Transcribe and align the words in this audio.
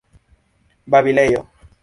babilejo 0.91 1.45